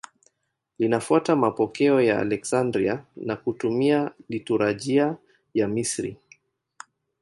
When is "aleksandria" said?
2.19-3.03